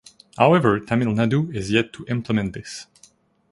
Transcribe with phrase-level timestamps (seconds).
[0.35, 2.87] However Tamil Nadu is yet to implement this.